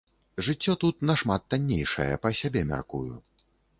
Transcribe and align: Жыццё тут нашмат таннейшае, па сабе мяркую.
Жыццё 0.45 0.73
тут 0.83 1.03
нашмат 1.09 1.45
таннейшае, 1.55 2.11
па 2.25 2.29
сабе 2.41 2.65
мяркую. 2.71 3.07